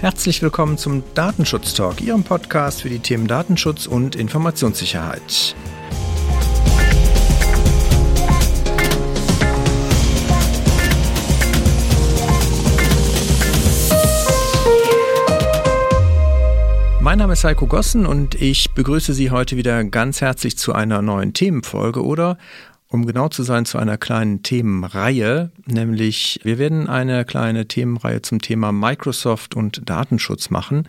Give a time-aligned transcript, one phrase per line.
[0.00, 5.56] Herzlich willkommen zum Datenschutz Talk, Ihrem Podcast für die Themen Datenschutz und Informationssicherheit.
[17.00, 21.02] Mein Name ist Heiko Gossen und ich begrüße Sie heute wieder ganz herzlich zu einer
[21.02, 22.38] neuen Themenfolge oder
[22.90, 28.40] um genau zu sein, zu einer kleinen Themenreihe, nämlich wir werden eine kleine Themenreihe zum
[28.40, 30.88] Thema Microsoft und Datenschutz machen.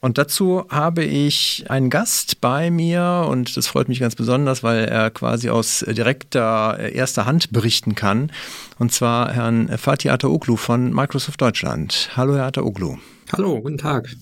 [0.00, 4.84] Und dazu habe ich einen Gast bei mir und das freut mich ganz besonders, weil
[4.84, 8.30] er quasi aus direkter erster Hand berichten kann.
[8.78, 12.10] Und zwar Herrn Fatih Ataoglu von Microsoft Deutschland.
[12.14, 12.98] Hallo, Herr Ataoglu.
[13.32, 14.14] Hallo, guten Tag.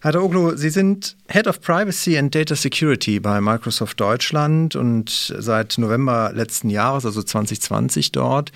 [0.00, 5.76] Herr Oglu, Sie sind Head of Privacy and Data Security bei Microsoft Deutschland und seit
[5.76, 8.52] November letzten Jahres, also 2020 dort.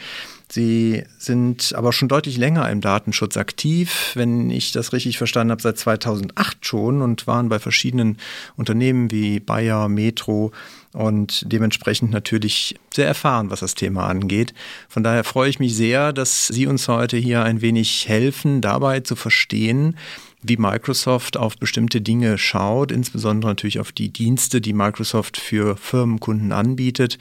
[0.49, 5.63] Sie sind aber schon deutlich länger im Datenschutz aktiv, wenn ich das richtig verstanden habe,
[5.63, 8.19] seit 2008 schon und waren bei verschiedenen
[8.57, 10.53] Unternehmen wie Bayer, Metro
[10.93, 14.55] und dementsprechend natürlich sehr erfahren, was das Thema angeht.
[14.89, 19.01] Von daher freue ich mich sehr, dass Sie uns heute hier ein wenig helfen, dabei
[19.01, 19.97] zu verstehen,
[20.43, 26.53] wie Microsoft auf bestimmte Dinge schaut, insbesondere natürlich auf die Dienste, die Microsoft für Firmenkunden
[26.53, 27.19] anbietet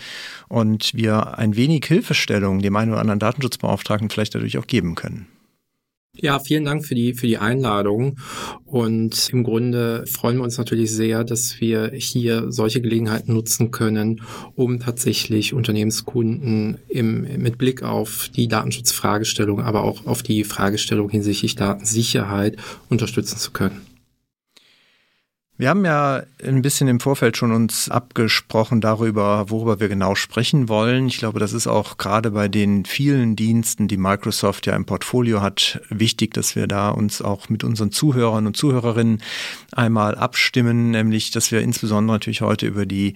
[0.48, 5.28] und wir ein wenig Hilfestellung dem einen oder anderen Datenschutzbeauftragten vielleicht dadurch auch geben können.
[6.22, 8.18] Ja, vielen Dank für die, für die Einladung.
[8.66, 14.22] Und im Grunde freuen wir uns natürlich sehr, dass wir hier solche Gelegenheiten nutzen können,
[14.56, 21.56] um tatsächlich Unternehmenskunden im, mit Blick auf die Datenschutzfragestellung, aber auch auf die Fragestellung hinsichtlich
[21.56, 22.56] Datensicherheit
[22.88, 23.91] unterstützen zu können.
[25.62, 30.70] Wir haben ja ein bisschen im Vorfeld schon uns abgesprochen darüber, worüber wir genau sprechen
[30.70, 31.06] wollen.
[31.06, 35.40] Ich glaube, das ist auch gerade bei den vielen Diensten, die Microsoft ja im Portfolio
[35.42, 39.22] hat, wichtig, dass wir da uns auch mit unseren Zuhörern und Zuhörerinnen
[39.72, 43.14] einmal abstimmen, nämlich, dass wir insbesondere natürlich heute über die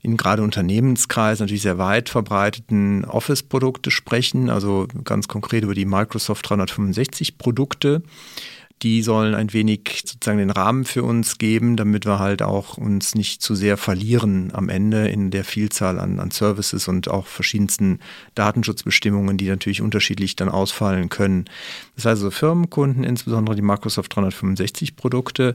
[0.00, 6.48] in gerade Unternehmenskreisen natürlich sehr weit verbreiteten Office-Produkte sprechen, also ganz konkret über die Microsoft
[6.48, 8.02] 365 Produkte
[8.82, 13.14] die sollen ein wenig sozusagen den Rahmen für uns geben, damit wir halt auch uns
[13.14, 18.00] nicht zu sehr verlieren am Ende in der Vielzahl an, an Services und auch verschiedensten
[18.34, 21.44] Datenschutzbestimmungen, die natürlich unterschiedlich dann ausfallen können.
[21.94, 25.54] Das heißt also Firmenkunden, insbesondere die Microsoft 365 Produkte,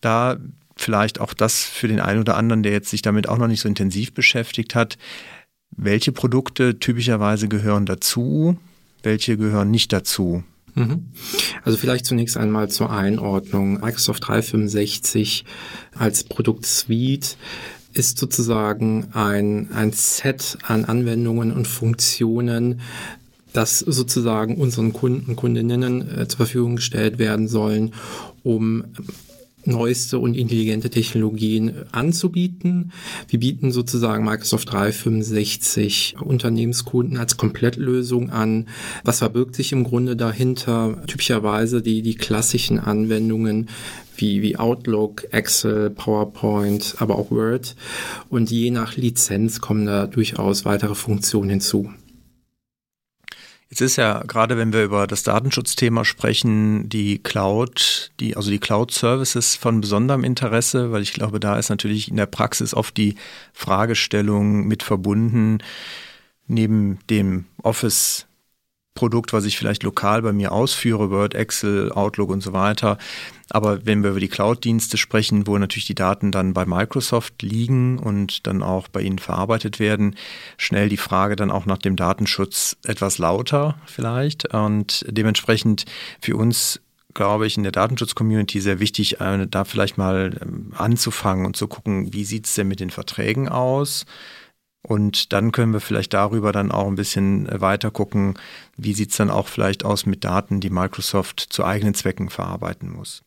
[0.00, 0.36] da
[0.76, 3.60] vielleicht auch das für den einen oder anderen, der jetzt sich damit auch noch nicht
[3.60, 4.98] so intensiv beschäftigt hat,
[5.70, 8.56] welche Produkte typischerweise gehören dazu,
[9.02, 10.42] welche gehören nicht dazu.
[10.78, 11.06] Mhm.
[11.64, 13.80] Also vielleicht zunächst einmal zur Einordnung.
[13.80, 15.44] Microsoft 365
[15.96, 17.36] als Produktsuite
[17.92, 22.80] ist sozusagen ein, ein Set an Anwendungen und Funktionen,
[23.52, 27.94] das sozusagen unseren Kunden, Kundinnen äh, zur Verfügung gestellt werden sollen,
[28.44, 28.84] um
[29.68, 32.92] neueste und intelligente Technologien anzubieten.
[33.28, 38.66] Wir bieten sozusagen Microsoft 365 Unternehmenskunden als Komplettlösung an.
[39.04, 41.02] Was verbirgt sich im Grunde dahinter?
[41.06, 43.68] Typischerweise die, die klassischen Anwendungen
[44.16, 47.76] wie, wie Outlook, Excel, PowerPoint, aber auch Word.
[48.28, 51.90] Und je nach Lizenz kommen da durchaus weitere Funktionen hinzu.
[53.70, 58.60] Jetzt ist ja gerade, wenn wir über das Datenschutzthema sprechen, die Cloud, die, also die
[58.60, 63.16] Cloud-Services von besonderem Interesse, weil ich glaube, da ist natürlich in der Praxis oft die
[63.52, 65.58] Fragestellung mit verbunden,
[66.46, 68.27] neben dem Office
[68.98, 72.98] Produkt, was ich vielleicht lokal bei mir ausführe, Word, Excel, Outlook und so weiter.
[73.48, 78.00] Aber wenn wir über die Cloud-Dienste sprechen, wo natürlich die Daten dann bei Microsoft liegen
[78.00, 80.16] und dann auch bei Ihnen verarbeitet werden,
[80.56, 84.52] schnell die Frage dann auch nach dem Datenschutz etwas lauter vielleicht.
[84.52, 85.84] Und dementsprechend
[86.20, 86.80] für uns
[87.14, 91.66] glaube ich, in der Datenschutz-Community sehr wichtig, äh, da vielleicht mal ähm, anzufangen und zu
[91.66, 94.06] gucken, wie sieht es denn mit den Verträgen aus?
[94.88, 98.38] Und dann können wir vielleicht darüber dann auch ein bisschen weiter gucken,
[98.78, 102.90] wie sieht es dann auch vielleicht aus mit Daten, die Microsoft zu eigenen Zwecken verarbeiten
[102.90, 103.22] muss.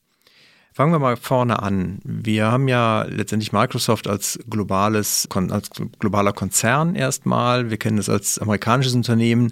[0.73, 1.99] Fangen wir mal vorne an.
[2.05, 5.69] Wir haben ja letztendlich Microsoft als globales, als
[5.99, 7.69] globaler Konzern erstmal.
[7.69, 9.51] Wir kennen es als amerikanisches Unternehmen,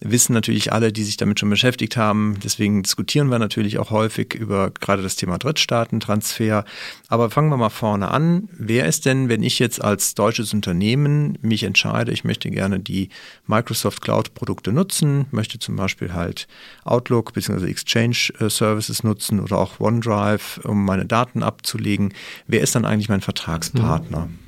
[0.00, 2.38] wissen natürlich alle, die sich damit schon beschäftigt haben.
[2.42, 6.64] Deswegen diskutieren wir natürlich auch häufig über gerade das Thema Drittstaatentransfer.
[7.06, 8.48] Aber fangen wir mal vorne an.
[8.50, 13.10] Wer ist denn, wenn ich jetzt als deutsches Unternehmen mich entscheide, ich möchte gerne die
[13.46, 16.48] Microsoft Cloud Produkte nutzen, möchte zum Beispiel halt
[16.84, 17.70] Outlook bzw.
[17.70, 22.12] Exchange äh, Services nutzen oder auch OneDrive um meine Daten abzulegen.
[22.46, 24.26] Wer ist dann eigentlich mein Vertragspartner?
[24.26, 24.38] Mhm.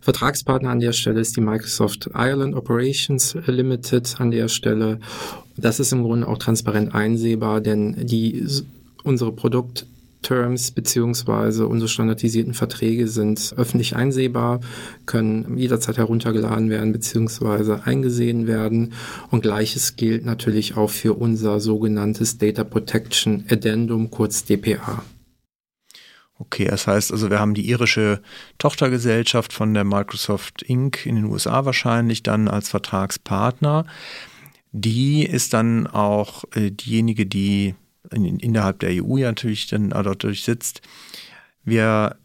[0.00, 4.98] Vertragspartner an der Stelle ist die Microsoft Ireland Operations Limited an der Stelle.
[5.56, 8.46] Das ist im Grunde auch transparent einsehbar, denn die,
[9.04, 9.86] unsere Produkt
[10.22, 14.60] Terms beziehungsweise unsere standardisierten Verträge sind öffentlich einsehbar,
[15.06, 18.92] können jederzeit heruntergeladen werden beziehungsweise eingesehen werden.
[19.30, 25.02] Und gleiches gilt natürlich auch für unser sogenanntes Data Protection Addendum, kurz DPA.
[26.40, 28.22] Okay, das heißt also, wir haben die irische
[28.56, 31.04] Tochtergesellschaft von der Microsoft Inc.
[31.04, 33.84] in den USA wahrscheinlich dann als Vertragspartner.
[34.72, 37.74] Die ist dann auch äh, diejenige, die
[38.10, 40.80] in, innerhalb der EU ja natürlich dann dort durchsitzt.
[41.62, 42.16] Wir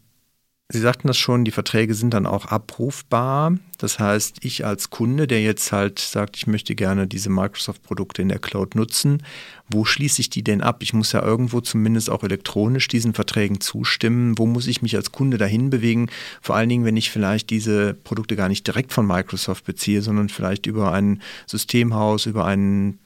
[0.68, 3.56] Sie sagten das schon, die Verträge sind dann auch abrufbar.
[3.78, 8.28] Das heißt, ich als Kunde, der jetzt halt sagt, ich möchte gerne diese Microsoft-Produkte in
[8.28, 9.22] der Cloud nutzen,
[9.70, 10.82] wo schließe ich die denn ab?
[10.82, 14.38] Ich muss ja irgendwo zumindest auch elektronisch diesen Verträgen zustimmen.
[14.38, 16.10] Wo muss ich mich als Kunde dahin bewegen?
[16.42, 20.28] Vor allen Dingen, wenn ich vielleicht diese Produkte gar nicht direkt von Microsoft beziehe, sondern
[20.28, 22.98] vielleicht über ein Systemhaus, über ein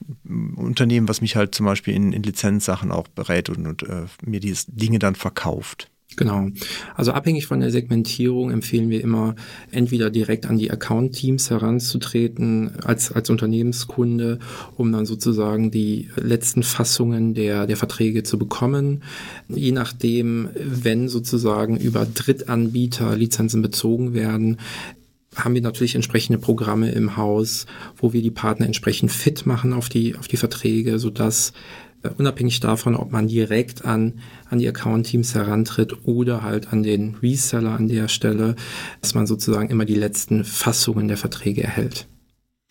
[0.56, 4.40] Unternehmen, was mich halt zum Beispiel in, in Lizenzsachen auch berät und, und äh, mir
[4.40, 5.90] diese Dinge dann verkauft.
[6.20, 6.50] Genau.
[6.96, 9.36] Also abhängig von der Segmentierung empfehlen wir immer,
[9.70, 14.38] entweder direkt an die Account-Teams heranzutreten als, als Unternehmenskunde,
[14.76, 19.02] um dann sozusagen die letzten Fassungen der, der Verträge zu bekommen.
[19.48, 24.58] Je nachdem, wenn sozusagen über Drittanbieter Lizenzen bezogen werden,
[25.34, 27.64] haben wir natürlich entsprechende Programme im Haus,
[27.96, 31.54] wo wir die Partner entsprechend fit machen auf die, auf die Verträge, sodass
[32.16, 37.72] unabhängig davon, ob man direkt an, an die Account-Teams herantritt oder halt an den Reseller
[37.72, 38.56] an der Stelle,
[39.00, 42.06] dass man sozusagen immer die letzten Fassungen der Verträge erhält.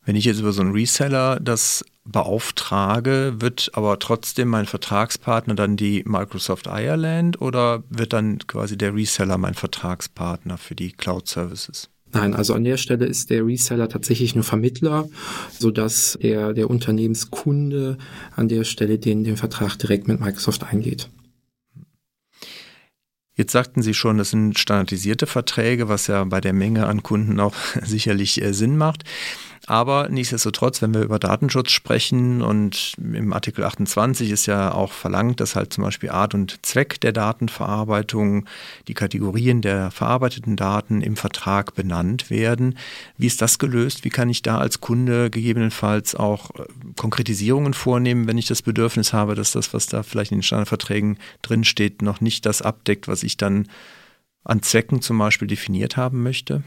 [0.06, 5.78] Wenn ich jetzt über so einen Reseller das beauftrage, wird aber trotzdem mein Vertragspartner dann
[5.78, 11.90] die Microsoft Ireland oder wird dann quasi der Reseller mein Vertragspartner für die Cloud Services?
[12.12, 15.08] Nein, also an der Stelle ist der Reseller tatsächlich nur Vermittler,
[15.58, 17.98] so dass der, der Unternehmenskunde
[18.36, 21.10] an der Stelle den, den Vertrag direkt mit Microsoft eingeht.
[23.36, 27.40] Jetzt sagten Sie schon, das sind standardisierte Verträge, was ja bei der Menge an Kunden
[27.40, 29.04] auch sicherlich äh, Sinn macht.
[29.70, 35.40] Aber nichtsdestotrotz, wenn wir über Datenschutz sprechen und im Artikel 28 ist ja auch verlangt,
[35.40, 38.48] dass halt zum Beispiel Art und Zweck der Datenverarbeitung,
[38.88, 42.80] die Kategorien der verarbeiteten Daten im Vertrag benannt werden.
[43.20, 44.04] Wie ist das gelöst?
[44.04, 46.64] Wie kann ich da als Kunde gegebenenfalls auch äh,
[46.96, 51.20] Konkretisierungen vornehmen, wenn ich das Bedürfnis habe, dass das, was da vielleicht in den Standardverträgen
[51.44, 53.68] drinsteht, noch nicht das abdeckt, was ich dann
[54.44, 56.64] an Zwecken zum Beispiel definiert haben möchte?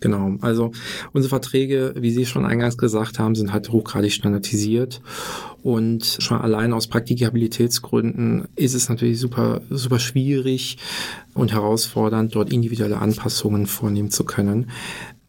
[0.00, 0.72] Genau, also
[1.12, 5.00] unsere Verträge, wie Sie schon eingangs gesagt haben, sind halt hochgradig standardisiert
[5.62, 10.78] und schon allein aus Praktikabilitätsgründen ist es natürlich super, super schwierig
[11.34, 14.70] und herausfordernd, dort individuelle Anpassungen vornehmen zu können.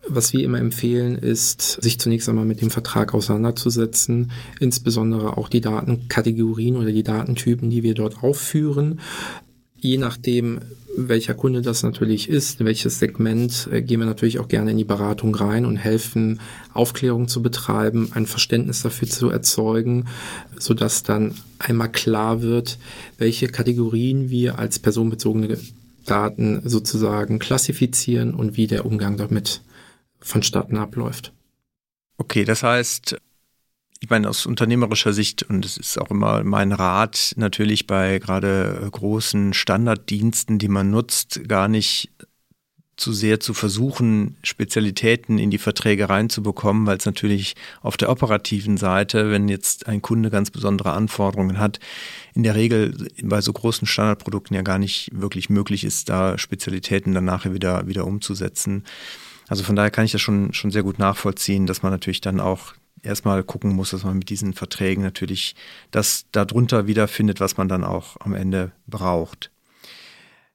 [0.09, 5.59] Was wir immer empfehlen, ist, sich zunächst einmal mit dem Vertrag auseinanderzusetzen, insbesondere auch die
[5.59, 9.01] Datenkategorien oder die Datentypen, die wir dort aufführen.
[9.79, 10.59] Je nachdem,
[10.97, 14.83] welcher Kunde das natürlich ist, welches Segment, äh, gehen wir natürlich auch gerne in die
[14.83, 16.39] Beratung rein und helfen,
[16.73, 20.05] Aufklärung zu betreiben, ein Verständnis dafür zu erzeugen,
[20.57, 22.79] so dass dann einmal klar wird,
[23.17, 25.59] welche Kategorien wir als personenbezogene
[26.05, 29.61] Daten sozusagen klassifizieren und wie der Umgang damit
[30.19, 31.33] vonstatten abläuft.
[32.17, 33.17] Okay, das heißt,
[33.99, 38.87] ich meine, aus unternehmerischer Sicht, und es ist auch immer mein Rat, natürlich bei gerade
[38.91, 42.11] großen Standarddiensten, die man nutzt, gar nicht
[42.97, 48.75] zu sehr zu versuchen, Spezialitäten in die Verträge reinzubekommen, weil es natürlich auf der operativen
[48.77, 51.79] Seite, wenn jetzt ein Kunde ganz besondere Anforderungen hat,
[52.33, 57.13] in der Regel bei so großen Standardprodukten ja gar nicht wirklich möglich ist, da Spezialitäten
[57.13, 58.83] dann nachher wieder, wieder umzusetzen.
[59.47, 62.39] Also von daher kann ich das schon, schon sehr gut nachvollziehen, dass man natürlich dann
[62.39, 62.73] auch
[63.07, 65.55] erstmal gucken muss, dass man mit diesen Verträgen natürlich
[65.91, 69.51] das darunter wiederfindet, was man dann auch am Ende braucht.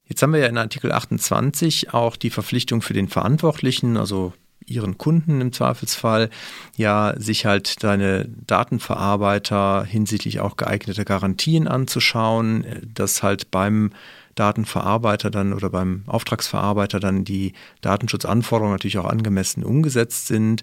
[0.06, 4.32] Jetzt haben wir ja in Artikel 28 auch die Verpflichtung für den Verantwortlichen, also
[4.66, 6.30] ihren Kunden im Zweifelsfall,
[6.76, 13.90] ja, sich halt seine Datenverarbeiter hinsichtlich auch geeigneter Garantien anzuschauen, dass halt beim
[14.34, 20.62] Datenverarbeiter dann oder beim Auftragsverarbeiter dann die Datenschutzanforderungen natürlich auch angemessen umgesetzt sind.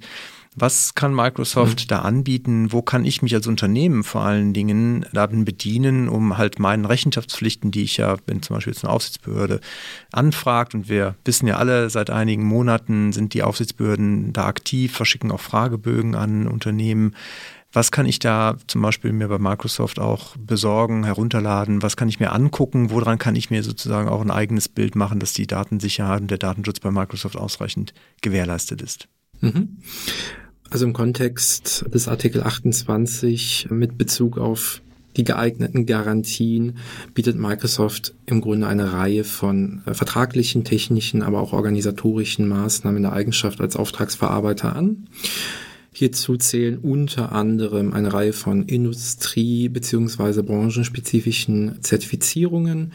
[0.60, 1.88] Was kann Microsoft mhm.
[1.88, 2.72] da anbieten?
[2.72, 7.72] Wo kann ich mich als Unternehmen vor allen Dingen Daten bedienen, um halt meinen Rechenschaftspflichten,
[7.72, 9.62] die ich ja, wenn zum Beispiel jetzt eine Aufsichtsbehörde
[10.12, 15.32] anfragt und wir wissen ja alle, seit einigen Monaten sind die Aufsichtsbehörden da aktiv, verschicken
[15.32, 17.16] auch Fragebögen an Unternehmen.
[17.72, 21.84] Was kann ich da zum Beispiel mir bei Microsoft auch besorgen, herunterladen?
[21.84, 22.90] Was kann ich mir angucken?
[22.90, 26.40] Woran kann ich mir sozusagen auch ein eigenes Bild machen, dass die Datensicherheit und der
[26.40, 29.08] Datenschutz bei Microsoft ausreichend gewährleistet ist?
[29.42, 29.78] Mhm.
[30.70, 34.82] Also im Kontext des Artikel 28 mit Bezug auf
[35.18, 36.78] die geeigneten Garantien
[37.16, 43.04] bietet Microsoft im Grunde eine Reihe von äh, vertraglichen, technischen, aber auch organisatorischen Maßnahmen in
[43.04, 45.08] der Eigenschaft als Auftragsverarbeiter an.
[45.92, 50.44] Hierzu zählen unter anderem eine Reihe von Industrie- bzw.
[50.44, 52.94] branchenspezifischen Zertifizierungen,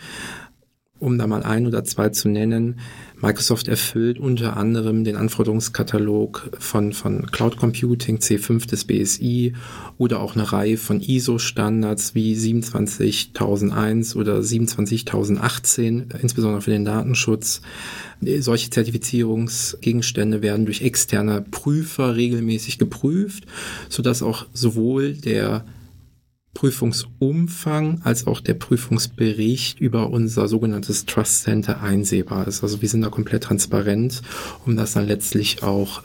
[1.04, 2.80] um da mal ein oder zwei zu nennen,
[3.20, 9.54] Microsoft erfüllt unter anderem den Anforderungskatalog von, von Cloud Computing C5 des BSI
[9.96, 17.62] oder auch eine Reihe von ISO-Standards wie 27001 oder 27018, insbesondere für den Datenschutz.
[18.40, 23.44] Solche Zertifizierungsgegenstände werden durch externe Prüfer regelmäßig geprüft,
[23.88, 25.64] sodass auch sowohl der
[26.54, 32.62] Prüfungsumfang als auch der Prüfungsbericht über unser sogenanntes Trust Center einsehbar ist.
[32.62, 34.22] Also wir sind da komplett transparent,
[34.64, 36.02] um das dann letztlich auch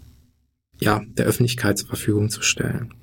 [0.82, 2.94] ja, der Öffentlichkeit zur Verfügung zu stellen.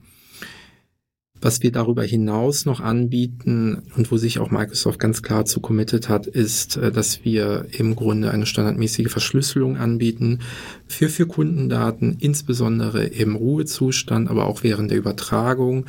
[1.46, 6.08] Was wir darüber hinaus noch anbieten und wo sich auch Microsoft ganz klar zu committed
[6.08, 10.40] hat, ist, äh, dass wir im Grunde eine standardmäßige Verschlüsselung anbieten
[10.88, 15.86] für, für Kundendaten, insbesondere im Ruhezustand, aber auch während der Übertragung.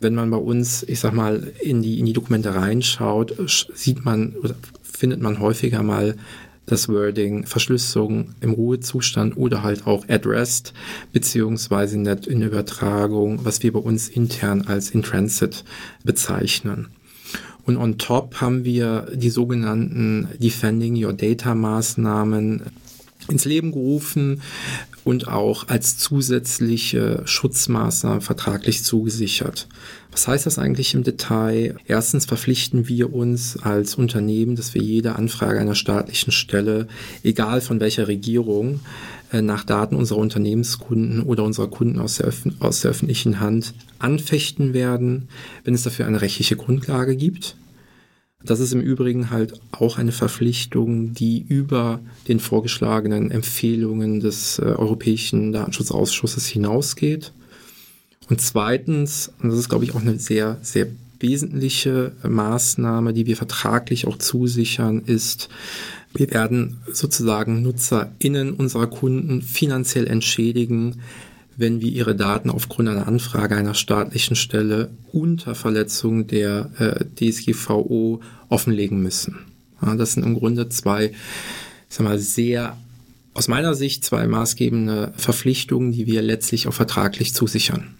[0.00, 3.34] Wenn man bei uns, ich sag mal, in die, in die Dokumente reinschaut,
[3.74, 6.14] sieht man oder findet man häufiger mal
[6.70, 10.72] das Wording Verschlüsselung im Ruhezustand oder halt auch at rest,
[11.12, 15.64] beziehungsweise der, in Übertragung, was wir bei uns intern als in transit
[16.04, 16.88] bezeichnen.
[17.64, 22.62] Und on top haben wir die sogenannten Defending Your Data Maßnahmen
[23.28, 24.42] ins Leben gerufen
[25.04, 29.68] und auch als zusätzliche Schutzmaßnahmen vertraglich zugesichert.
[30.12, 31.76] Was heißt das eigentlich im Detail?
[31.86, 36.88] Erstens verpflichten wir uns als Unternehmen, dass wir jede Anfrage einer staatlichen Stelle,
[37.22, 38.80] egal von welcher Regierung,
[39.32, 44.74] äh, nach Daten unserer Unternehmenskunden oder unserer Kunden aus der, aus der öffentlichen Hand anfechten
[44.74, 45.28] werden,
[45.64, 47.56] wenn es dafür eine rechtliche Grundlage gibt.
[48.42, 54.62] Das ist im Übrigen halt auch eine Verpflichtung, die über den vorgeschlagenen Empfehlungen des äh,
[54.62, 57.32] Europäischen Datenschutzausschusses hinausgeht.
[58.30, 60.86] Und zweitens, und das ist, glaube ich, auch eine sehr, sehr
[61.18, 65.48] wesentliche Maßnahme, die wir vertraglich auch zusichern, ist,
[66.14, 71.02] wir werden sozusagen NutzerInnen unserer Kunden finanziell entschädigen,
[71.56, 78.20] wenn wir ihre Daten aufgrund einer Anfrage einer staatlichen Stelle unter Verletzung der äh, DSGVO
[78.48, 79.38] offenlegen müssen.
[79.82, 81.16] Ja, das sind im Grunde zwei, ich
[81.88, 82.76] sag mal, sehr
[83.34, 87.94] aus meiner Sicht zwei maßgebende Verpflichtungen, die wir letztlich auch vertraglich zusichern.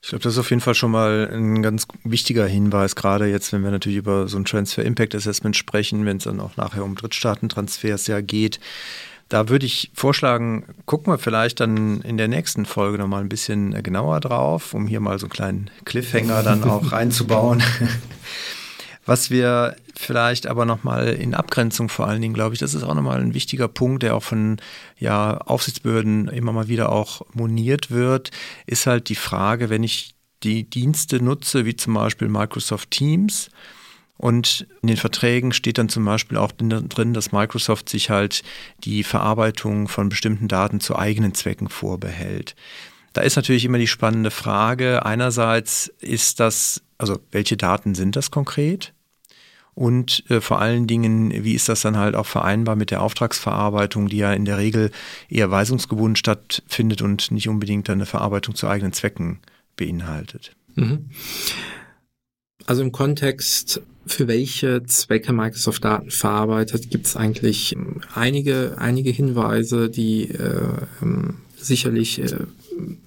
[0.00, 3.52] Ich glaube, das ist auf jeden Fall schon mal ein ganz wichtiger Hinweis, gerade jetzt,
[3.52, 6.84] wenn wir natürlich über so ein Transfer Impact Assessment sprechen, wenn es dann auch nachher
[6.84, 8.60] um Drittstaatentransfers ja geht.
[9.28, 13.82] Da würde ich vorschlagen, gucken wir vielleicht dann in der nächsten Folge nochmal ein bisschen
[13.82, 17.62] genauer drauf, um hier mal so einen kleinen Cliffhanger dann auch reinzubauen.
[19.04, 22.94] Was wir vielleicht aber nochmal in Abgrenzung vor allen Dingen, glaube ich, das ist auch
[22.94, 24.58] nochmal ein wichtiger Punkt, der auch von
[24.98, 28.30] ja, Aufsichtsbehörden immer mal wieder auch moniert wird,
[28.66, 33.50] ist halt die Frage, wenn ich die Dienste nutze, wie zum Beispiel Microsoft Teams,
[34.18, 38.42] und in den Verträgen steht dann zum Beispiel auch drin, dass Microsoft sich halt
[38.82, 42.56] die Verarbeitung von bestimmten Daten zu eigenen Zwecken vorbehält.
[43.12, 45.06] Da ist natürlich immer die spannende Frage.
[45.06, 48.92] Einerseits ist das, also welche Daten sind das konkret?
[49.74, 54.08] Und äh, vor allen Dingen, wie ist das dann halt auch vereinbar mit der Auftragsverarbeitung,
[54.08, 54.90] die ja in der Regel
[55.28, 59.38] eher weisungsgebunden stattfindet und nicht unbedingt eine Verarbeitung zu eigenen Zwecken
[59.76, 60.56] beinhaltet?
[60.74, 61.10] Mhm.
[62.68, 67.74] Also im Kontext, für welche Zwecke Microsoft Daten verarbeitet, gibt es eigentlich
[68.14, 70.60] einige, einige Hinweise, die äh,
[71.00, 72.36] ähm, sicherlich äh,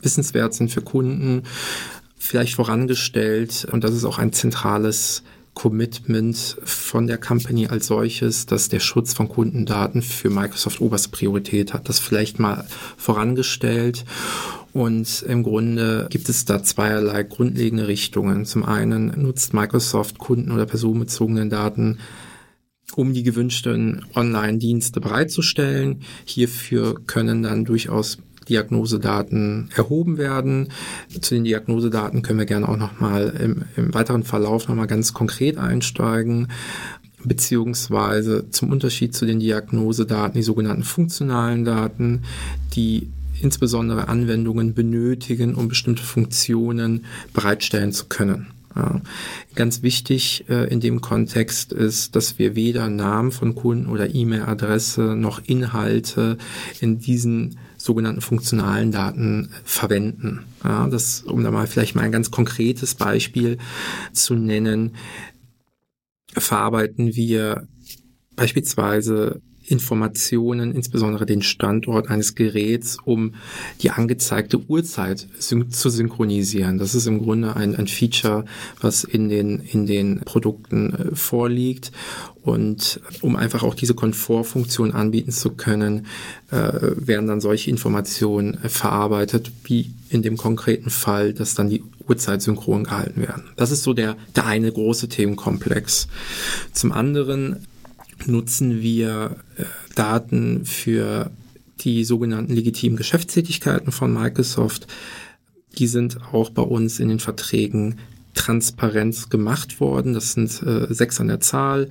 [0.01, 1.43] wissenswert sind für Kunden,
[2.17, 3.67] vielleicht vorangestellt.
[3.71, 5.21] Und das ist auch ein zentrales
[5.53, 11.71] Commitment von der Company als solches, dass der Schutz von Kundendaten für Microsoft oberste Priorität
[11.71, 11.87] hat.
[11.87, 12.65] Das vielleicht mal
[12.97, 14.05] vorangestellt.
[14.73, 18.45] Und im Grunde gibt es da zweierlei grundlegende Richtungen.
[18.45, 21.99] Zum einen nutzt Microsoft Kunden- oder personenbezogenen Daten
[22.95, 26.01] um die gewünschten Online-Dienste bereitzustellen.
[26.25, 28.17] Hierfür können dann durchaus
[28.49, 30.69] Diagnosedaten erhoben werden.
[31.21, 35.57] Zu den Diagnosedaten können wir gerne auch nochmal im, im weiteren Verlauf nochmal ganz konkret
[35.57, 36.47] einsteigen
[37.23, 42.23] beziehungsweise zum Unterschied zu den Diagnosedaten die sogenannten funktionalen Daten,
[42.73, 43.11] die
[43.41, 48.47] insbesondere Anwendungen benötigen, um bestimmte Funktionen bereitstellen zu können.
[49.53, 55.15] Ganz wichtig äh, in dem Kontext ist, dass wir weder Namen von Kunden oder E-Mail-Adresse
[55.17, 56.37] noch Inhalte
[56.79, 60.43] in diesen sogenannten funktionalen Daten verwenden.
[60.61, 63.57] Das, um da mal vielleicht mal ein ganz konkretes Beispiel
[64.13, 64.95] zu nennen,
[66.33, 67.67] verarbeiten wir
[68.35, 73.33] beispielsweise Informationen, insbesondere den Standort eines Geräts, um
[73.81, 76.77] die angezeigte Uhrzeit syn zu synchronisieren.
[76.77, 78.45] Das ist im Grunde ein, ein Feature,
[78.79, 81.91] was in den, in den Produkten äh, vorliegt.
[82.43, 86.07] Und um einfach auch diese Komfortfunktion anbieten zu können,
[86.49, 86.55] äh,
[86.95, 92.41] werden dann solche Informationen äh, verarbeitet, wie in dem konkreten Fall, dass dann die Uhrzeit
[92.41, 93.43] synchron gehalten werden.
[93.55, 96.07] Das ist so der, der eine große Themenkomplex.
[96.73, 97.67] Zum anderen
[98.27, 99.63] nutzen wir äh,
[99.95, 101.31] Daten für
[101.79, 104.87] die sogenannten legitimen Geschäftstätigkeiten von Microsoft.
[105.77, 107.99] Die sind auch bei uns in den Verträgen
[108.33, 110.13] transparent gemacht worden.
[110.13, 111.89] Das sind äh, sechs an der Zahl.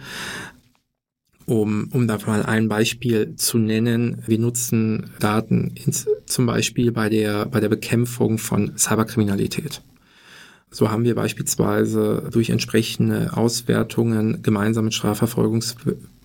[1.47, 7.09] Um, um da mal ein Beispiel zu nennen, wir nutzen Daten ins, zum Beispiel bei
[7.09, 9.83] der, bei der Bekämpfung von Cyberkriminalität.
[10.71, 14.95] So haben wir beispielsweise durch entsprechende Auswertungen gemeinsam mit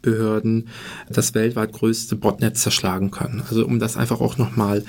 [0.05, 0.67] Strafverfolgungsbehörden
[1.09, 3.43] das weltweit größte Botnet zerschlagen können.
[3.50, 4.83] Also um das einfach auch nochmal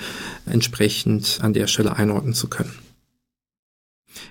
[0.45, 2.73] entsprechend an der Stelle einordnen zu können.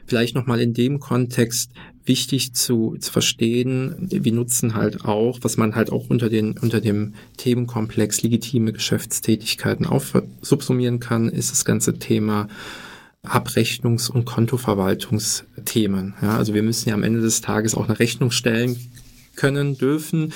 [0.04, 1.70] Vielleicht nochmal in dem Kontext
[2.04, 6.80] wichtig zu, zu verstehen, wir nutzen halt auch, was man halt auch unter, den, unter
[6.80, 12.48] dem Themenkomplex legitime Geschäftstätigkeiten aufsubsumieren kann, ist das ganze Thema
[13.24, 16.14] Abrechnungs- und Kontoverwaltungsthemen.
[16.22, 18.76] Ja, also wir müssen ja am Ende des Tages auch eine Rechnung stellen
[19.36, 20.32] können dürfen.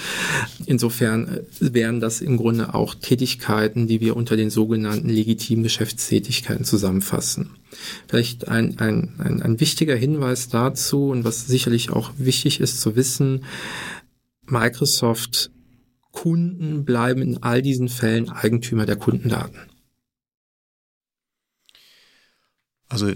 [0.67, 6.65] Insofern äh, wären das im Grunde auch Tätigkeiten, die wir unter den sogenannten legitimen Geschäftstätigkeiten
[6.65, 7.51] zusammenfassen.
[8.09, 12.97] Vielleicht ein, ein, ein, ein wichtiger Hinweis dazu und was sicherlich auch wichtig ist zu
[12.97, 13.45] wissen,
[14.47, 15.51] Microsoft
[16.13, 19.61] Kunden bleiben in all diesen Fällen Eigentümer der Kundendaten.
[22.89, 23.13] Also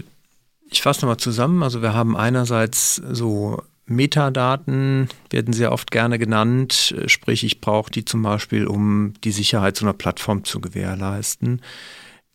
[0.69, 1.61] ich fasse nochmal zusammen.
[1.61, 6.95] Also wir haben einerseits so Metadaten, werden sehr oft gerne genannt.
[7.07, 11.61] Sprich, ich brauche die zum Beispiel, um die Sicherheit so einer Plattform zu gewährleisten.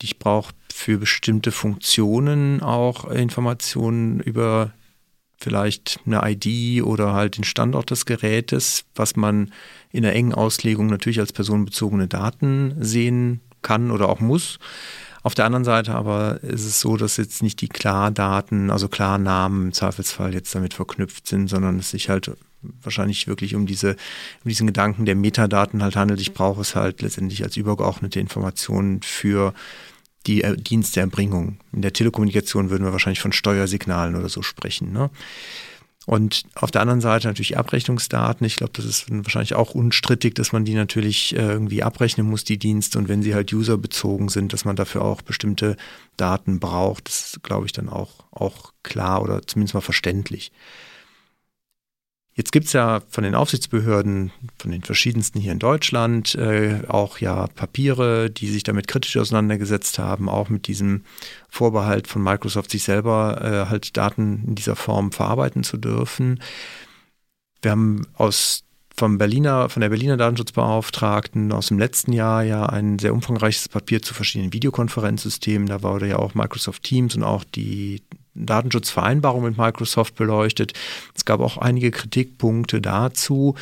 [0.00, 4.72] Ich brauche für bestimmte Funktionen auch Informationen über
[5.38, 9.52] vielleicht eine ID oder halt den Standort des Gerätes, was man
[9.90, 14.58] in der engen Auslegung natürlich als personenbezogene Daten sehen kann oder auch muss.
[15.22, 19.66] Auf der anderen Seite aber ist es so, dass jetzt nicht die Klardaten, also Klarnamen
[19.66, 23.92] im Zweifelsfall jetzt damit verknüpft sind, sondern es sich halt wahrscheinlich wirklich um diese,
[24.44, 26.20] um diesen Gedanken der Metadaten halt handelt.
[26.20, 29.54] Ich brauche es halt letztendlich als übergeordnete Informationen für
[30.26, 31.58] die Diensterbringung.
[31.72, 34.92] In der Telekommunikation würden wir wahrscheinlich von Steuersignalen oder so sprechen.
[34.92, 35.10] Ne?
[36.10, 38.44] Und auf der anderen Seite natürlich Abrechnungsdaten.
[38.44, 42.42] Ich glaube, das ist wahrscheinlich auch unstrittig, dass man die natürlich äh, irgendwie abrechnen muss,
[42.42, 42.98] die Dienste.
[42.98, 45.76] Und wenn sie halt userbezogen sind, dass man dafür auch bestimmte
[46.16, 47.06] Daten braucht.
[47.06, 50.50] Das ist, glaube ich, dann auch, auch klar oder zumindest mal verständlich.
[52.34, 57.18] Jetzt gibt es ja von den Aufsichtsbehörden, von den verschiedensten hier in Deutschland, äh, auch
[57.18, 61.04] ja Papiere, die sich damit kritisch auseinandergesetzt haben, auch mit diesem
[61.48, 66.40] Vorbehalt von Microsoft, sich selber äh, halt Daten in dieser Form verarbeiten zu dürfen.
[67.62, 68.64] Wir haben aus
[68.96, 74.02] vom Berliner, von der Berliner Datenschutzbeauftragten aus dem letzten Jahr ja ein sehr umfangreiches Papier
[74.02, 75.68] zu verschiedenen Videokonferenzsystemen.
[75.68, 78.02] Da wurde ja auch Microsoft Teams und auch die
[78.46, 80.72] Datenschutzvereinbarung mit Microsoft beleuchtet.
[81.14, 83.54] Es gab auch einige Kritikpunkte dazu.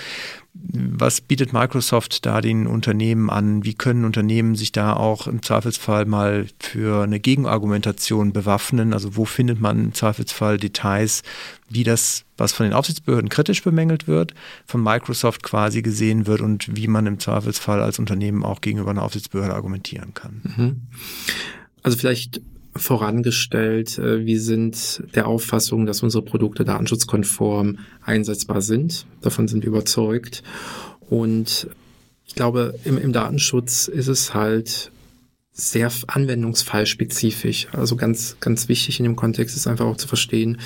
[0.55, 3.64] Was bietet Microsoft da den Unternehmen an?
[3.64, 8.93] Wie können Unternehmen sich da auch im Zweifelsfall mal für eine Gegenargumentation bewaffnen?
[8.93, 11.23] Also wo findet man im Zweifelsfall Details,
[11.69, 14.35] wie das, was von den Aufsichtsbehörden kritisch bemängelt wird,
[14.67, 19.05] von Microsoft quasi gesehen wird und wie man im Zweifelsfall als Unternehmen auch gegenüber einer
[19.05, 20.41] Aufsichtsbehörde argumentieren kann?
[20.57, 20.81] Mhm.
[21.83, 22.41] Also vielleicht
[22.79, 29.07] vorangestellt, äh, wir sind der Auffassung, dass unsere Produkte datenschutzkonform einsetzbar sind.
[29.21, 30.43] Davon sind wir überzeugt.
[31.09, 31.69] Und
[32.27, 34.91] ich glaube, im, im Datenschutz ist es halt
[35.53, 37.67] sehr anwendungsfallspezifisch.
[37.73, 40.59] Also ganz, ganz wichtig in dem Kontext ist einfach auch zu verstehen,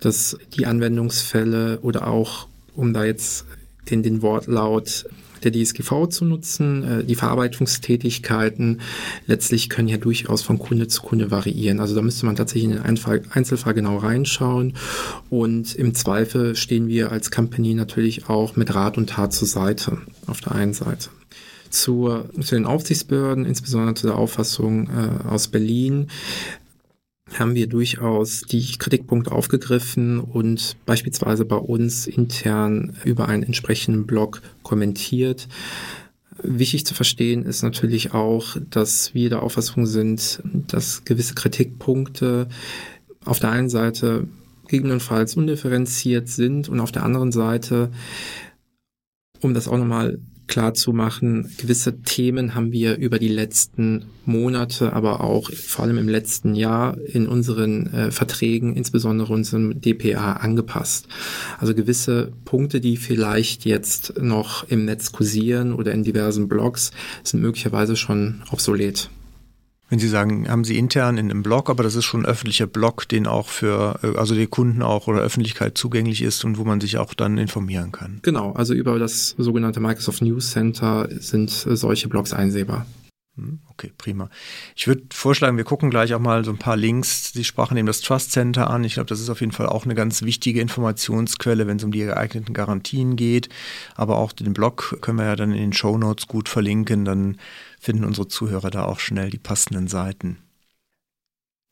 [0.00, 3.46] dass die Anwendungsfälle oder auch, um da jetzt
[3.90, 5.06] den, den Wortlaut
[5.44, 7.00] der DSGV zu nutzen.
[7.00, 8.80] Äh, die Verarbeitungstätigkeiten
[9.26, 11.80] letztlich können ja durchaus von Kunde zu Kunde variieren.
[11.80, 14.74] Also da müsste man tatsächlich in den Einzelfall genau reinschauen.
[15.30, 19.98] Und im Zweifel stehen wir als Company natürlich auch mit Rat und Tat zur Seite
[20.26, 21.10] auf der einen Seite.
[21.70, 26.08] Zur, zu den Aufsichtsbehörden, insbesondere zu der Auffassung äh, aus Berlin,
[27.38, 34.42] haben wir durchaus die Kritikpunkte aufgegriffen und beispielsweise bei uns intern über einen entsprechenden Blog
[34.62, 35.48] kommentiert.
[36.42, 42.48] Wichtig zu verstehen ist natürlich auch, dass wir der Auffassung sind, dass gewisse Kritikpunkte
[43.24, 44.26] auf der einen Seite
[44.66, 47.90] gegebenenfalls undifferenziert sind und auf der anderen Seite,
[49.40, 50.18] um das auch nochmal
[50.52, 50.74] klar
[51.56, 56.98] gewisse Themen haben wir über die letzten Monate, aber auch vor allem im letzten Jahr
[57.06, 61.08] in unseren äh, Verträgen, insbesondere unserem DPA, angepasst.
[61.58, 66.90] Also gewisse Punkte, die vielleicht jetzt noch im Netz kursieren oder in diversen Blogs,
[67.22, 69.08] sind möglicherweise schon obsolet.
[69.92, 72.66] Wenn Sie sagen, haben Sie intern in einem Blog, aber das ist schon ein öffentlicher
[72.66, 76.64] Blog, den auch für, äh, also die Kunden auch oder Öffentlichkeit zugänglich ist und wo
[76.64, 78.18] man sich auch dann informieren kann.
[78.22, 82.86] Genau, also über das sogenannte Microsoft News Center sind solche Blogs einsehbar.
[83.42, 84.30] Hm, okay, prima.
[84.76, 87.32] Ich würde vorschlagen, wir gucken gleich auch mal so ein paar Links.
[87.32, 88.84] Sie sprachen eben das Trust Center an.
[88.84, 91.90] Ich glaube, das ist auf jeden Fall auch eine ganz wichtige Informationsquelle, wenn es um
[91.90, 93.48] die geeigneten Garantien geht.
[93.96, 97.04] Aber auch den Blog können wir ja dann in den Show Notes gut verlinken.
[97.04, 97.38] Dann
[97.80, 100.38] finden unsere Zuhörer da auch schnell die passenden Seiten.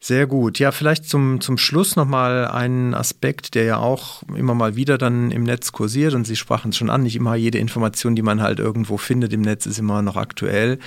[0.03, 0.59] Sehr gut.
[0.59, 5.31] Ja, vielleicht zum, zum Schluss nochmal einen Aspekt, der ja auch immer mal wieder dann
[5.31, 8.41] im Netz kursiert und Sie sprachen es schon an, nicht immer jede Information, die man
[8.41, 10.79] halt irgendwo findet im Netz, ist immer noch aktuell.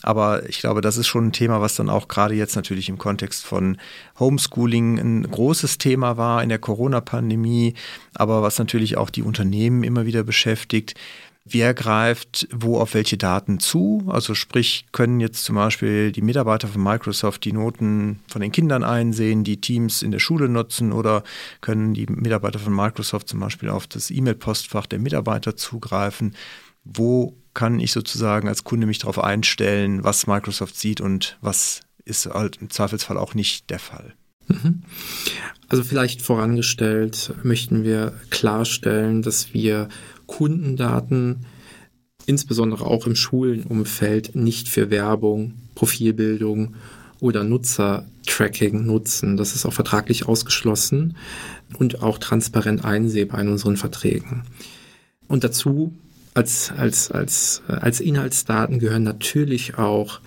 [0.00, 2.96] Aber ich glaube, das ist schon ein Thema, was dann auch gerade jetzt natürlich im
[2.96, 3.76] Kontext von
[4.18, 7.74] Homeschooling ein großes Thema war in der Corona-Pandemie,
[8.14, 10.94] aber was natürlich auch die Unternehmen immer wieder beschäftigt.
[11.44, 14.04] Wer greift wo auf welche Daten zu?
[14.06, 18.84] Also sprich, können jetzt zum Beispiel die Mitarbeiter von Microsoft die Noten von den Kindern
[18.84, 21.24] einsehen, die Teams in der Schule nutzen oder
[21.60, 26.36] können die Mitarbeiter von Microsoft zum Beispiel auf das E-Mail-Postfach der Mitarbeiter zugreifen?
[26.84, 32.26] Wo kann ich sozusagen als Kunde mich darauf einstellen, was Microsoft sieht und was ist
[32.26, 34.14] halt im Zweifelsfall auch nicht der Fall?
[34.48, 34.82] Mhm.
[35.68, 39.88] Also vielleicht vorangestellt möchten wir klarstellen, dass wir
[40.32, 41.44] Kundendaten,
[42.24, 46.74] insbesondere auch im Schulenumfeld, nicht für Werbung, Profilbildung
[47.20, 49.36] oder Nutzertracking nutzen.
[49.36, 51.16] Das ist auch vertraglich ausgeschlossen
[51.78, 54.44] und auch transparent einsehbar in unseren Verträgen.
[55.28, 55.92] Und dazu
[56.34, 60.20] als, als, als, als Inhaltsdaten gehören natürlich auch äh,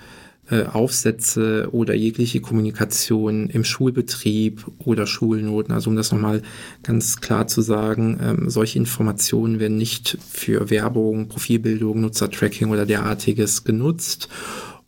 [0.71, 5.73] Aufsätze oder jegliche Kommunikation im Schulbetrieb oder Schulnoten.
[5.73, 6.43] Also um das nochmal
[6.83, 13.63] ganz klar zu sagen, ähm, solche Informationen werden nicht für Werbung, Profilbildung, Nutzertracking oder derartiges
[13.63, 14.29] genutzt.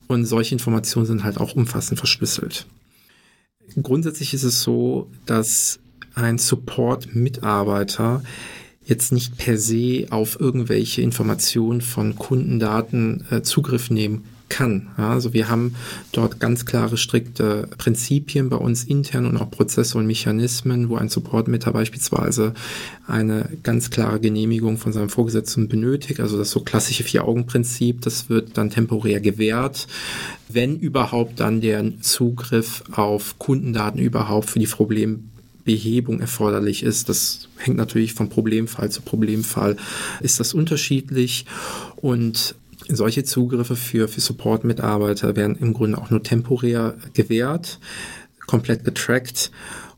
[0.07, 2.67] Und solche Informationen sind halt auch umfassend verschlüsselt.
[3.81, 5.79] Grundsätzlich ist es so, dass
[6.13, 8.23] ein Support-Mitarbeiter
[8.85, 14.89] jetzt nicht per se auf irgendwelche Informationen von Kundendaten äh, Zugriff nehmen kann.
[14.97, 15.75] Also wir haben
[16.11, 21.09] dort ganz klare, strikte Prinzipien bei uns intern und auch Prozesse und Mechanismen, wo ein
[21.09, 22.53] Support-Mitarbeiter beispielsweise
[23.05, 26.19] eine ganz klare Genehmigung von seinem Vorgesetzten benötigt.
[26.19, 29.87] Also das so klassische Vier-Augen-Prinzip, das wird dann temporär gewährt.
[30.49, 37.09] Wenn überhaupt dann der Zugriff auf Kundendaten überhaupt für die Problembehebung erforderlich ist.
[37.09, 39.77] Das hängt natürlich vom Problemfall zu Problemfall,
[40.21, 41.45] ist das unterschiedlich.
[41.97, 42.55] Und
[42.95, 47.79] solche Zugriffe für, für Support-Mitarbeiter werden im Grunde auch nur temporär gewährt,
[48.45, 49.51] komplett getrackt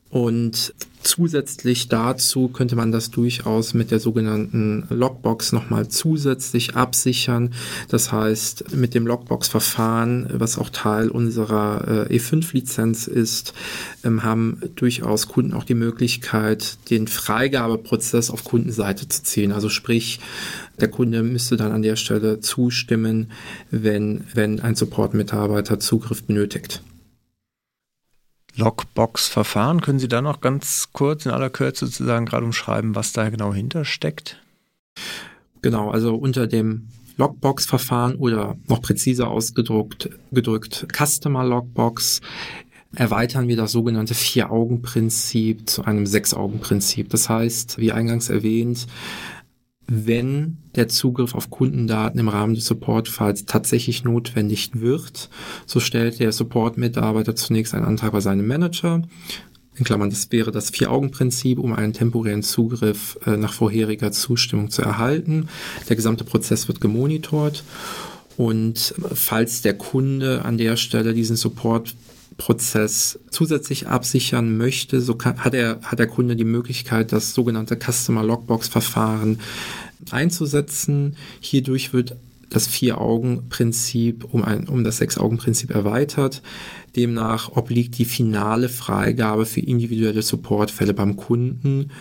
[0.10, 7.54] und Zusätzlich dazu könnte man das durchaus mit der sogenannten Logbox nochmal zusätzlich absichern.
[7.88, 13.54] Das heißt, mit dem Logbox-Verfahren, was auch Teil unserer äh, E5-Lizenz ist,
[14.04, 19.54] ähm, haben durchaus Kunden auch die Möglichkeit, den Freigabeprozess auf Kundenseite zu ziehen.
[19.54, 20.19] Also sprich,
[20.82, 23.32] der Kunde müsste dann an der Stelle zustimmen,
[23.72, 26.82] wenn, wenn ein Support-Mitarbeiter Zugriff benötigt.
[28.56, 29.82] Logbox-Verfahren.
[29.82, 33.54] Können Sie da noch ganz kurz in aller Kürze sozusagen gerade umschreiben, was da genau
[33.54, 34.42] hintersteckt?
[35.62, 42.22] Genau, also unter dem Logbox-Verfahren oder noch präziser ausgedrückt gedrückt Customer Logbox
[42.96, 47.10] erweitern wir das sogenannte Vier-Augen-Prinzip zu einem Sechs-Augen-Prinzip.
[47.10, 48.88] Das heißt, wie eingangs erwähnt,
[49.89, 55.30] wenn der Zugriff auf Kundendaten im Rahmen des Supportfalls tatsächlich notwendig wird,
[55.65, 59.02] so stellt der Support-Mitarbeiter zunächst einen Antrag bei seinem Manager.
[59.75, 64.82] In Klammern, das wäre das Vier-Augen-Prinzip, um einen temporären Zugriff äh, nach vorheriger Zustimmung zu
[64.82, 65.49] erhalten.
[65.88, 67.63] Der gesamte Prozess wird gemonitort
[68.38, 71.95] und falls der Kunde an der Stelle diesen Support
[72.39, 77.78] Prozess zusätzlich absichern möchte, so kann, hat, er, hat der Kunde die Möglichkeit, das sogenannte
[77.78, 79.39] Customer Logbox Verfahren
[80.10, 81.15] einzusetzen.
[81.41, 82.15] Hierdurch wird
[82.49, 86.41] das Vier-Augen-Prinzip um, ein, um das Sechs-Augen-Prinzip erweitert.
[86.95, 91.91] Demnach obliegt die finale Freigabe für individuelle Supportfälle beim Kunden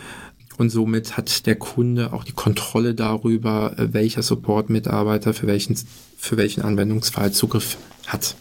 [0.56, 5.76] und somit hat der Kunde auch die Kontrolle darüber, welcher Support-Mitarbeiter für welchen,
[6.16, 8.36] für welchen Anwendungsfall Zugriff hat.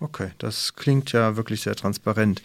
[0.00, 2.42] Okay, das klingt ja wirklich sehr transparent.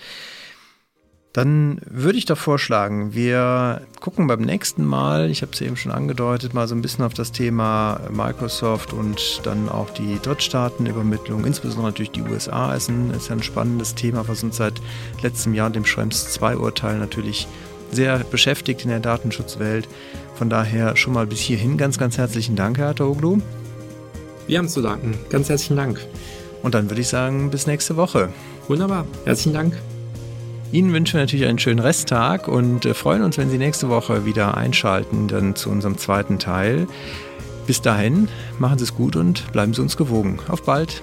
[1.33, 5.93] Dann würde ich doch vorschlagen, wir gucken beim nächsten Mal, ich habe es eben schon
[5.93, 11.87] angedeutet, mal so ein bisschen auf das Thema Microsoft und dann auch die Drittstaatenübermittlung, insbesondere
[11.87, 14.81] natürlich die USA, ist ein, ist ein spannendes Thema, was uns seit
[15.21, 17.47] letztem Jahr, dem Schrems 2-Urteil, natürlich
[17.91, 19.87] sehr beschäftigt in der Datenschutzwelt.
[20.35, 23.39] Von daher schon mal bis hierhin ganz, ganz herzlichen Dank, Herr Toglu.
[24.47, 25.17] Wir haben zu danken.
[25.29, 26.05] Ganz herzlichen Dank.
[26.63, 28.30] Und dann würde ich sagen, bis nächste Woche.
[28.67, 29.06] Wunderbar.
[29.26, 29.78] Herzlichen Dank.
[30.71, 34.26] Ihnen wünschen wir natürlich einen schönen Resttag und äh, freuen uns, wenn Sie nächste Woche
[34.26, 36.88] wieder einschalten, dann zu unserem zweiten Teil.
[37.67, 40.39] Bis dahin, machen Sie es gut und bleiben Sie uns gewogen.
[40.47, 41.02] Auf bald.